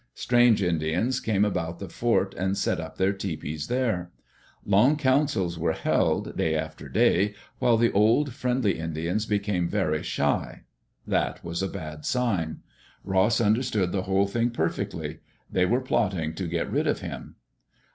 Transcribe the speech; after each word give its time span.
Strange 0.15 0.63
Indians 0.63 1.19
came 1.19 1.45
about 1.45 1.77
the 1.77 1.87
fort 1.87 2.33
and 2.33 2.57
set 2.57 2.79
up 2.79 2.97
their 2.97 3.13
tepees 3.13 3.67
there. 3.67 4.11
Long 4.65 4.95
councils 4.95 5.59
were 5.59 5.73
held, 5.73 6.35
day 6.35 6.55
after 6.55 6.89
day, 6.89 7.35
while 7.59 7.77
the 7.77 7.91
old, 7.91 8.33
friendly 8.33 8.79
Indians 8.79 9.27
became 9.27 9.69
very 9.69 10.01
shy. 10.01 10.63
That 11.05 11.43
was 11.45 11.61
a 11.61 11.67
bad 11.67 12.03
sign. 12.03 12.61
Ross 13.03 13.39
understood 13.39 13.91
the 13.91 14.01
whole 14.01 14.25
thing 14.25 14.49
perfectly. 14.49 15.19
They 15.51 15.67
were 15.67 15.81
plotting 15.81 16.33
to 16.33 16.47
get 16.47 16.71
rid 16.71 16.87
of 16.87 17.01
him. 17.01 17.35